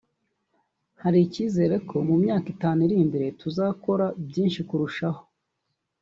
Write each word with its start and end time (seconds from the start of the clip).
Hari 1.01 1.19
icyizere 1.25 1.75
ko 1.89 1.95
mu 2.07 2.15
myaka 2.23 2.47
itanu 2.55 2.79
iri 2.85 2.95
imbere 3.05 3.27
tuzakora 3.39 4.05
byinshi 4.27 4.59
kurushaho 4.69 5.21